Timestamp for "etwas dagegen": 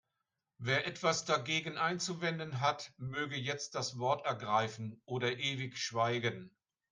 0.87-1.77